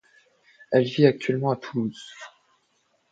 Elle 0.71 0.85
vit 0.85 1.05
actuellement 1.05 1.51
à 1.51 1.55
Toulouse. 1.57 2.11